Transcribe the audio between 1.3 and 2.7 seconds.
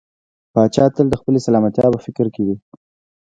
سلامتيا په فکر کې وي.